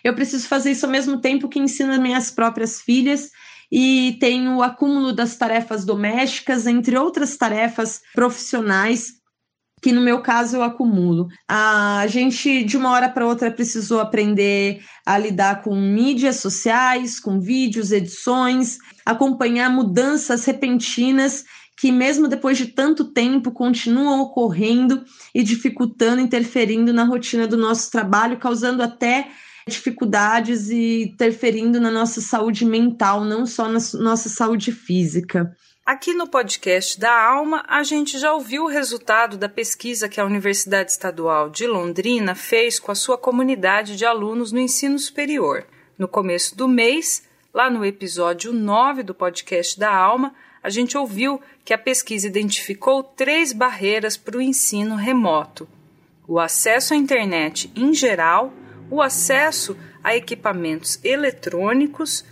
eu 0.04 0.14
preciso 0.14 0.48
fazer 0.48 0.72
isso 0.72 0.86
ao 0.86 0.92
mesmo 0.92 1.20
tempo 1.20 1.50
que 1.50 1.60
ensino 1.60 2.00
minhas 2.02 2.32
próprias 2.32 2.82
filhas 2.82 3.30
e 3.72 4.18
tenho 4.20 4.58
o 4.58 4.64
acúmulo 4.64 5.14
das 5.14 5.36
tarefas 5.38 5.86
domésticas, 5.86 6.68
entre 6.68 6.98
outras 6.98 7.38
tarefas 7.38 8.02
profissionais 8.14 9.14
que 9.82 9.92
no 9.92 10.02
meu 10.02 10.22
caso 10.22 10.56
eu 10.56 10.64
acumulo. 10.64 11.28
A 11.48 12.08
gente 12.08 12.64
de 12.64 12.76
uma 12.76 12.90
hora 12.90 13.08
para 13.08 13.28
outra 13.28 13.52
precisou 13.52 14.00
aprender 14.00 14.84
a 15.06 15.16
lidar 15.16 15.62
com 15.62 15.76
mídias 15.76 16.38
sociais, 16.38 17.20
com 17.20 17.40
vídeos, 17.40 17.92
edições, 17.92 18.80
acompanhar 19.06 19.70
mudanças 19.70 20.44
repentinas 20.46 21.44
que 21.78 21.92
mesmo 21.92 22.28
depois 22.28 22.58
de 22.58 22.68
tanto 22.68 23.12
tempo 23.12 23.52
continuam 23.52 24.22
ocorrendo 24.22 25.04
e 25.34 25.44
dificultando, 25.44 26.22
interferindo 26.22 26.94
na 26.94 27.04
rotina 27.04 27.46
do 27.46 27.58
nosso 27.58 27.92
trabalho, 27.92 28.40
causando 28.40 28.82
até 28.82 29.28
dificuldades 29.68 30.70
e 30.70 31.06
interferindo 31.06 31.80
na 31.80 31.90
nossa 31.90 32.22
saúde 32.22 32.64
mental, 32.64 33.24
não 33.24 33.48
só 33.48 33.68
na 33.68 33.80
nossa 34.00 34.30
saúde 34.30 34.72
física. 34.72 35.56
Aqui 35.84 36.14
no 36.14 36.28
podcast 36.28 37.00
da 37.00 37.12
Alma, 37.12 37.64
a 37.68 37.82
gente 37.82 38.20
já 38.20 38.32
ouviu 38.32 38.66
o 38.66 38.70
resultado 38.70 39.38
da 39.38 39.50
pesquisa 39.50 40.08
que 40.08 40.20
a 40.20 40.26
Universidade 40.26 40.92
Estadual 40.92 41.50
de 41.50 41.66
Londrina 41.66 42.36
fez 42.36 42.80
com 42.80 42.92
a 42.92 42.96
sua 42.96 43.18
comunidade 43.18 43.96
de 43.96 44.06
alunos 44.06 44.52
no 44.52 44.60
ensino 44.60 45.00
superior. 45.00 45.66
No 45.98 46.08
começo 46.08 46.56
do 46.56 46.68
mês, 46.68 47.24
lá 47.52 47.70
no 47.70 47.84
episódio 47.84 48.54
9 48.54 49.02
do 49.02 49.16
podcast 49.16 49.80
da 49.80 49.96
Alma, 49.96 50.34
a 50.62 50.70
gente 50.70 50.96
ouviu 50.96 51.42
que 51.64 51.74
a 51.74 51.78
pesquisa 51.78 52.28
identificou 52.28 53.02
três 53.04 53.52
barreiras 53.52 54.16
para 54.16 54.38
o 54.38 54.42
ensino 54.42 54.96
remoto: 54.96 55.68
o 56.28 56.40
acesso 56.40 56.94
à 56.94 56.98
internet 56.98 57.72
em 57.76 57.94
geral, 57.94 58.52
o 58.90 59.02
acesso 59.02 59.78
a 60.04 60.16
equipamentos 60.16 61.00
eletrônicos 61.04 62.24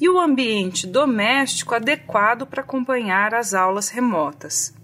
e 0.00 0.08
o 0.08 0.18
ambiente 0.18 0.86
doméstico 0.86 1.74
adequado 1.74 2.46
para 2.46 2.62
acompanhar 2.62 3.34
as 3.34 3.54
aulas 3.54 3.88
remotas. 3.88 4.74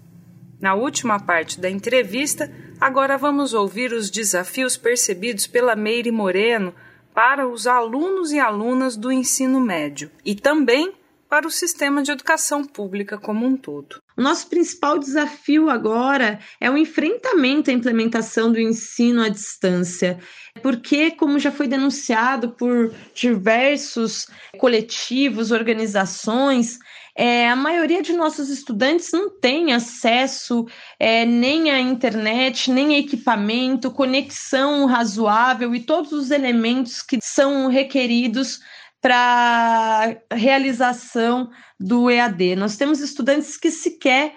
Na 0.59 0.73
última 0.73 1.19
parte 1.19 1.59
da 1.59 1.69
entrevista, 1.69 2.51
agora 2.79 3.17
vamos 3.17 3.53
ouvir 3.53 3.91
os 3.93 4.09
desafios 4.09 4.77
percebidos 4.77 5.47
pela 5.47 5.75
Meire 5.75 6.11
Moreno 6.11 6.73
para 7.13 7.47
os 7.47 7.65
alunos 7.65 8.31
e 8.31 8.39
alunas 8.39 8.95
do 8.95 9.11
ensino 9.11 9.59
médio 9.59 10.11
e 10.23 10.35
também 10.35 10.93
para 11.29 11.47
o 11.47 11.51
sistema 11.51 12.01
de 12.01 12.11
educação 12.11 12.63
pública 12.63 13.17
como 13.17 13.45
um 13.45 13.57
todo. 13.57 14.01
O 14.17 14.21
nosso 14.21 14.47
principal 14.47 14.97
desafio 14.97 15.69
agora 15.69 16.39
é 16.59 16.71
o 16.71 16.77
enfrentamento 16.77 17.69
à 17.69 17.73
implementação 17.73 18.51
do 18.51 18.59
ensino 18.59 19.21
à 19.21 19.29
distância, 19.29 20.19
porque, 20.61 21.11
como 21.11 21.37
já 21.37 21.51
foi 21.51 21.67
denunciado 21.67 22.51
por 22.51 22.93
diversos 23.13 24.27
coletivos, 24.57 25.51
organizações, 25.51 26.79
é, 27.19 27.49
a 27.49 27.55
maioria 27.55 28.03
de 28.03 28.13
nossos 28.13 28.47
estudantes 28.49 29.11
não 29.11 29.27
tem 29.27 29.73
acesso 29.73 30.67
é, 30.99 31.25
nem 31.25 31.71
à 31.71 31.79
internet, 31.79 32.71
nem 32.71 32.95
equipamento, 32.95 33.89
conexão 33.89 34.85
razoável 34.85 35.73
e 35.73 35.79
todos 35.79 36.11
os 36.11 36.29
elementos 36.29 37.01
que 37.01 37.17
são 37.19 37.69
requeridos 37.69 38.59
para 39.01 40.17
realização 40.31 41.49
do 41.79 42.09
EAD. 42.09 42.55
Nós 42.55 42.77
temos 42.77 42.99
estudantes 42.99 43.57
que 43.57 43.69
sequer 43.69 44.33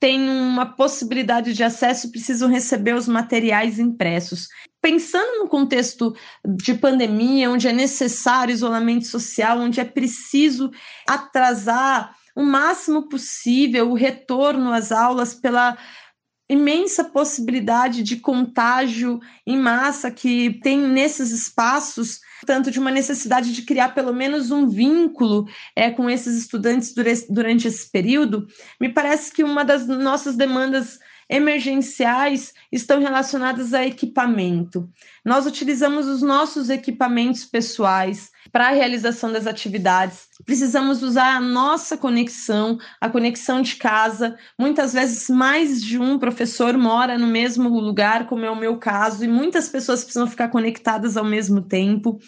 têm 0.00 0.28
uma 0.28 0.64
possibilidade 0.64 1.52
de 1.52 1.62
acesso 1.62 2.06
e 2.06 2.10
precisam 2.10 2.48
receber 2.48 2.94
os 2.94 3.06
materiais 3.06 3.78
impressos. 3.78 4.48
Pensando 4.80 5.40
no 5.40 5.48
contexto 5.48 6.16
de 6.56 6.72
pandemia, 6.72 7.50
onde 7.50 7.68
é 7.68 7.72
necessário 7.72 8.52
isolamento 8.52 9.06
social, 9.06 9.58
onde 9.58 9.78
é 9.78 9.84
preciso 9.84 10.70
atrasar 11.06 12.16
o 12.34 12.42
máximo 12.42 13.08
possível 13.08 13.90
o 13.90 13.94
retorno 13.94 14.72
às 14.72 14.90
aulas 14.90 15.34
pela 15.34 15.76
imensa 16.48 17.04
possibilidade 17.04 18.02
de 18.02 18.16
contágio 18.16 19.20
em 19.46 19.58
massa 19.58 20.10
que 20.10 20.58
tem 20.62 20.78
nesses 20.78 21.30
espaços, 21.30 22.20
tanto 22.46 22.70
de 22.70 22.78
uma 22.78 22.90
necessidade 22.90 23.52
de 23.52 23.62
criar 23.62 23.90
pelo 23.90 24.12
menos 24.12 24.50
um 24.50 24.68
vínculo 24.68 25.46
é, 25.74 25.90
com 25.90 26.08
esses 26.08 26.36
estudantes 26.36 26.94
durante 27.28 27.68
esse 27.68 27.90
período, 27.90 28.46
me 28.80 28.88
parece 28.88 29.32
que 29.32 29.44
uma 29.44 29.64
das 29.64 29.86
nossas 29.86 30.36
demandas 30.36 30.98
emergenciais 31.30 32.52
estão 32.72 33.00
relacionadas 33.00 33.72
a 33.72 33.86
equipamento. 33.86 34.90
Nós 35.24 35.46
utilizamos 35.46 36.06
os 36.06 36.20
nossos 36.20 36.68
equipamentos 36.68 37.44
pessoais 37.44 38.30
para 38.50 38.66
a 38.66 38.72
realização 38.72 39.30
das 39.32 39.46
atividades. 39.46 40.28
Precisamos 40.44 41.04
usar 41.04 41.36
a 41.36 41.40
nossa 41.40 41.96
conexão, 41.96 42.78
a 43.00 43.08
conexão 43.08 43.62
de 43.62 43.76
casa. 43.76 44.36
Muitas 44.58 44.92
vezes 44.92 45.30
mais 45.30 45.80
de 45.80 45.98
um 45.98 46.18
professor 46.18 46.76
mora 46.76 47.16
no 47.16 47.28
mesmo 47.28 47.68
lugar, 47.68 48.26
como 48.26 48.44
é 48.44 48.50
o 48.50 48.56
meu 48.56 48.76
caso, 48.78 49.24
e 49.24 49.28
muitas 49.28 49.68
pessoas 49.68 50.02
precisam 50.02 50.26
ficar 50.26 50.48
conectadas 50.48 51.16
ao 51.16 51.24
mesmo 51.24 51.62
tempo. 51.62 52.18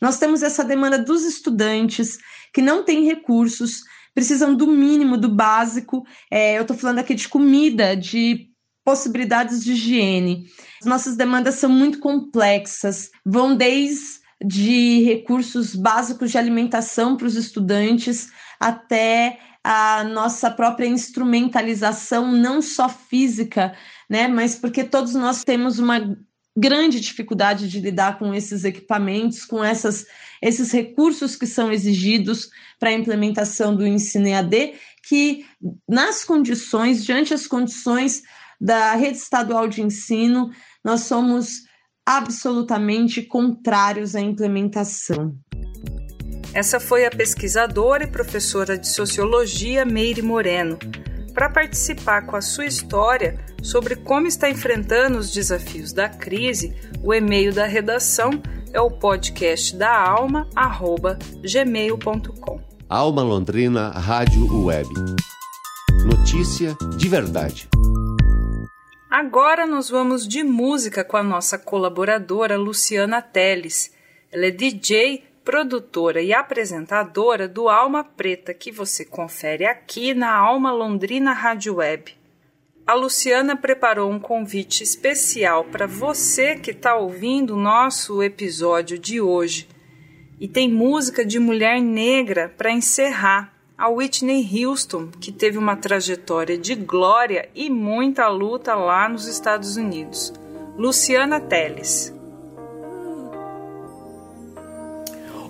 Nós 0.00 0.18
temos 0.18 0.40
essa 0.42 0.62
demanda 0.62 0.98
dos 0.98 1.24
estudantes 1.24 2.18
que 2.52 2.62
não 2.62 2.84
têm 2.84 3.04
recursos, 3.04 3.82
precisam 4.14 4.54
do 4.54 4.68
mínimo, 4.68 5.16
do 5.16 5.28
básico. 5.28 6.04
É, 6.30 6.58
eu 6.58 6.62
estou 6.62 6.76
falando 6.76 7.00
aqui 7.00 7.14
de 7.14 7.28
comida, 7.28 7.96
de 7.96 8.51
possibilidades 8.84 9.62
de 9.64 9.72
higiene. 9.72 10.46
As 10.80 10.86
nossas 10.86 11.16
demandas 11.16 11.56
são 11.56 11.70
muito 11.70 11.98
complexas, 11.98 13.10
vão 13.24 13.54
desde 13.56 14.22
de 14.44 15.02
recursos 15.04 15.74
básicos 15.74 16.32
de 16.32 16.38
alimentação 16.38 17.16
para 17.16 17.26
os 17.26 17.36
estudantes 17.36 18.30
até 18.58 19.38
a 19.62 20.02
nossa 20.02 20.50
própria 20.50 20.86
instrumentalização, 20.86 22.32
não 22.32 22.60
só 22.60 22.88
física, 22.88 23.76
né, 24.10 24.26
mas 24.26 24.56
porque 24.56 24.82
todos 24.82 25.14
nós 25.14 25.44
temos 25.44 25.78
uma 25.78 26.16
grande 26.56 27.00
dificuldade 27.00 27.68
de 27.68 27.80
lidar 27.80 28.18
com 28.18 28.34
esses 28.34 28.64
equipamentos, 28.64 29.44
com 29.44 29.64
essas, 29.64 30.04
esses 30.42 30.70
recursos 30.72 31.36
que 31.36 31.46
são 31.46 31.72
exigidos 31.72 32.50
para 32.78 32.90
a 32.90 32.94
implementação 32.94 33.74
do 33.74 33.86
ensino 33.86 34.26
EAD, 34.26 34.74
que 35.04 35.46
nas 35.88 36.24
condições, 36.24 37.04
diante 37.04 37.32
as 37.32 37.46
condições 37.46 38.22
da 38.62 38.94
rede 38.94 39.18
estadual 39.18 39.66
de 39.66 39.82
ensino, 39.82 40.50
nós 40.84 41.00
somos 41.00 41.62
absolutamente 42.06 43.20
contrários 43.20 44.14
à 44.14 44.20
implementação. 44.20 45.34
Essa 46.54 46.78
foi 46.78 47.04
a 47.04 47.10
pesquisadora 47.10 48.04
e 48.04 48.06
professora 48.06 48.78
de 48.78 48.86
sociologia 48.86 49.84
Meire 49.84 50.22
Moreno, 50.22 50.78
para 51.34 51.50
participar 51.50 52.26
com 52.26 52.36
a 52.36 52.40
sua 52.40 52.66
história 52.66 53.44
sobre 53.62 53.96
como 53.96 54.28
está 54.28 54.48
enfrentando 54.48 55.18
os 55.18 55.32
desafios 55.32 55.92
da 55.92 56.08
crise. 56.08 56.72
O 57.02 57.12
e-mail 57.12 57.52
da 57.52 57.66
redação 57.66 58.30
é 58.72 58.80
o 58.80 58.90
podcast 58.90 59.74
da 59.74 60.08
alma 60.08 60.46
gmail.com. 61.42 62.60
Alma 62.88 63.22
Londrina 63.22 63.88
Rádio 63.88 64.64
Web. 64.64 64.88
Notícia 66.04 66.76
de 66.96 67.08
verdade. 67.08 67.68
Agora 69.12 69.66
nós 69.66 69.90
vamos 69.90 70.26
de 70.26 70.42
música 70.42 71.04
com 71.04 71.18
a 71.18 71.22
nossa 71.22 71.58
colaboradora 71.58 72.56
Luciana 72.56 73.20
Teles. 73.20 73.92
Ela 74.32 74.46
é 74.46 74.50
DJ, 74.50 75.22
produtora 75.44 76.22
e 76.22 76.32
apresentadora 76.32 77.46
do 77.46 77.68
Alma 77.68 78.02
Preta, 78.02 78.54
que 78.54 78.72
você 78.72 79.04
confere 79.04 79.66
aqui 79.66 80.14
na 80.14 80.34
Alma 80.34 80.72
Londrina 80.72 81.34
Rádio 81.34 81.74
Web. 81.74 82.16
A 82.86 82.94
Luciana 82.94 83.54
preparou 83.54 84.10
um 84.10 84.18
convite 84.18 84.82
especial 84.82 85.66
para 85.66 85.86
você 85.86 86.56
que 86.56 86.70
está 86.70 86.94
ouvindo 86.96 87.52
o 87.52 87.60
nosso 87.60 88.22
episódio 88.22 88.98
de 88.98 89.20
hoje. 89.20 89.68
E 90.40 90.48
tem 90.48 90.72
música 90.72 91.22
de 91.22 91.38
mulher 91.38 91.82
negra 91.82 92.48
para 92.56 92.72
encerrar 92.72 93.51
a 93.82 93.88
Whitney 93.88 94.48
Houston, 94.64 95.08
que 95.08 95.32
teve 95.32 95.58
uma 95.58 95.74
trajetória 95.74 96.56
de 96.56 96.76
glória 96.76 97.48
e 97.52 97.68
muita 97.68 98.28
luta 98.28 98.76
lá 98.76 99.08
nos 99.08 99.26
Estados 99.26 99.76
Unidos. 99.76 100.32
Luciana 100.78 101.40
Teles. 101.40 102.14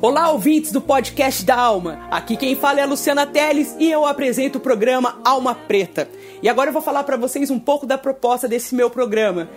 Olá, 0.00 0.30
ouvintes 0.30 0.72
do 0.72 0.80
podcast 0.80 1.44
da 1.44 1.56
Alma. 1.56 2.08
Aqui 2.10 2.38
quem 2.38 2.56
fala 2.56 2.80
é 2.80 2.84
a 2.84 2.86
Luciana 2.86 3.26
Teles 3.26 3.76
e 3.78 3.90
eu 3.90 4.06
apresento 4.06 4.56
o 4.56 4.62
programa 4.62 5.20
Alma 5.22 5.54
Preta. 5.54 6.08
E 6.42 6.48
agora 6.48 6.70
eu 6.70 6.72
vou 6.72 6.82
falar 6.82 7.04
para 7.04 7.16
vocês 7.16 7.50
um 7.50 7.58
pouco 7.58 7.86
da 7.86 7.96
proposta 7.96 8.48
desse 8.48 8.74
meu 8.74 8.90
programa. 8.90 9.48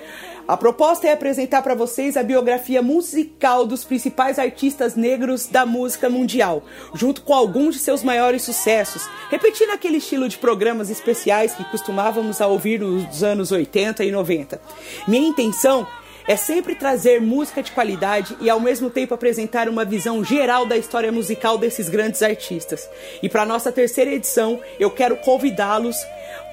A 0.48 0.56
proposta 0.56 1.08
é 1.08 1.14
apresentar 1.14 1.64
para 1.64 1.74
vocês 1.74 2.16
a 2.16 2.22
biografia 2.22 2.80
musical 2.80 3.66
dos 3.66 3.84
principais 3.84 4.38
artistas 4.38 4.96
negros 4.96 5.48
da 5.48 5.66
música 5.66 6.08
mundial, 6.08 6.64
junto 6.94 7.24
com 7.24 7.34
alguns 7.34 7.74
de 7.74 7.82
seus 7.82 8.04
maiores 8.04 8.44
sucessos, 8.44 9.10
repetindo 9.32 9.72
aquele 9.72 9.98
estilo 9.98 10.30
de 10.30 10.38
programas 10.38 10.92
especiais 10.92 11.56
que 11.56 11.64
costumávamos 11.72 12.40
a 12.40 12.46
ouvir 12.46 12.80
nos 12.80 13.24
anos 13.24 13.52
80 13.52 14.04
e 14.04 14.12
90. 14.12 14.62
Minha 15.08 15.30
intenção 15.30 15.88
é 16.28 16.36
sempre 16.36 16.76
trazer 16.76 17.22
música 17.22 17.62
de 17.62 17.72
qualidade 17.72 18.36
e 18.42 18.50
ao 18.50 18.60
mesmo 18.60 18.90
tempo 18.90 19.14
apresentar 19.14 19.70
uma 19.70 19.86
visão 19.86 20.24
geral 20.24 20.66
da 20.66 20.78
história 20.78 21.12
musical 21.12 21.58
desses 21.58 21.88
grandes 21.90 22.22
artistas. 22.22 22.88
E 23.22 23.30
para 23.30 23.46
nossa 23.46 23.72
terceira 23.72 24.12
edição, 24.12 24.60
eu 24.80 24.90
quero 24.90 25.18
convidá-los 25.18 25.98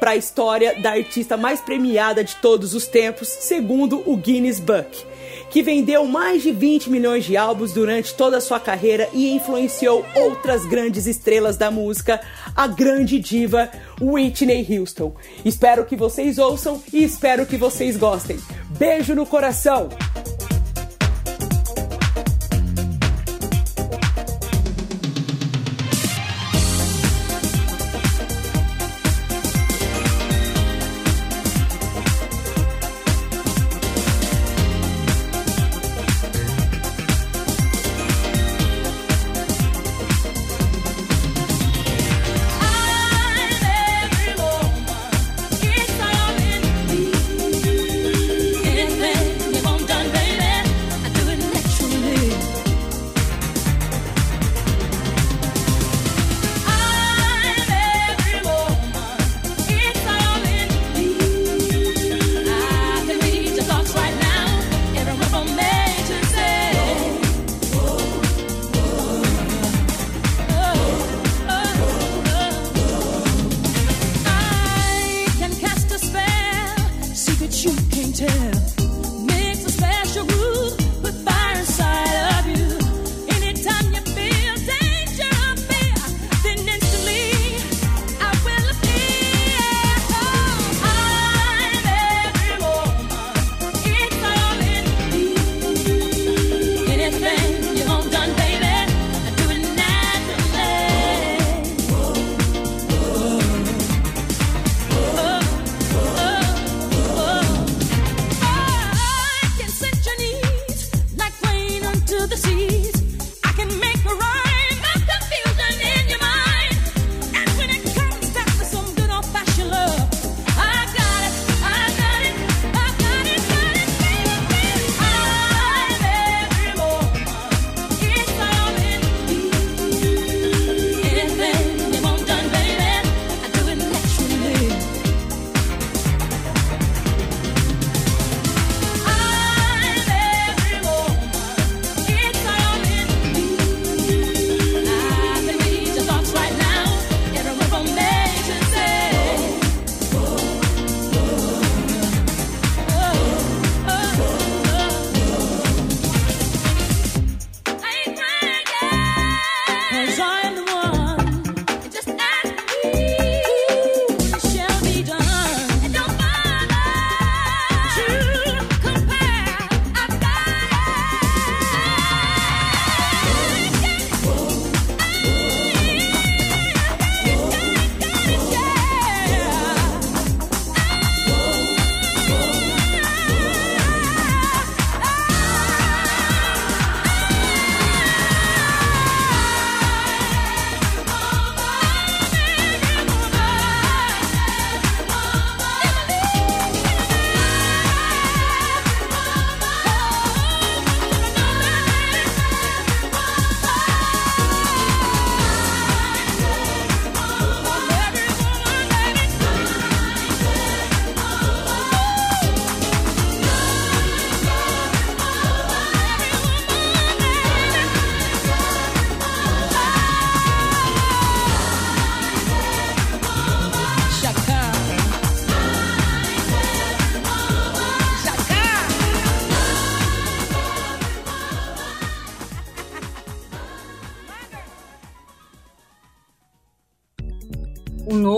para 0.02 0.10
a 0.10 0.16
história 0.16 0.74
da 0.82 0.90
artista 0.90 1.36
mais 1.36 1.60
premiada 1.60 2.24
de 2.24 2.34
todos 2.34 2.74
os 2.74 2.88
tempos, 2.88 3.28
segundo 3.28 4.02
o 4.04 4.16
Guinness 4.16 4.58
Book, 4.58 5.06
que 5.48 5.62
vendeu 5.62 6.04
mais 6.06 6.42
de 6.42 6.50
20 6.50 6.90
milhões 6.90 7.24
de 7.24 7.36
álbuns 7.36 7.72
durante 7.72 8.12
toda 8.12 8.38
a 8.38 8.40
sua 8.40 8.58
carreira 8.58 9.08
e 9.12 9.30
influenciou 9.30 10.04
outras 10.16 10.66
grandes 10.66 11.06
estrelas 11.06 11.56
da 11.56 11.70
música, 11.70 12.20
a 12.56 12.66
grande 12.66 13.20
diva 13.20 13.70
Whitney 14.00 14.66
Houston. 14.76 15.14
Espero 15.44 15.84
que 15.84 15.94
vocês 15.94 16.36
ouçam 16.36 16.82
e 16.92 17.04
espero 17.04 17.46
que 17.46 17.56
vocês 17.56 17.96
gostem. 17.96 18.40
Beijo 18.76 19.14
no 19.14 19.24
coração! 19.24 19.88